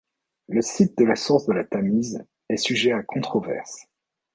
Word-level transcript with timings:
Le 0.47 0.63
site 0.63 0.97
de 0.97 1.03
la 1.05 1.15
source 1.15 1.45
de 1.45 1.53
la 1.53 1.63
Tamise 1.63 2.25
est 2.49 2.57
sujet 2.57 2.91
à 2.91 3.03
controverse. 3.03 3.85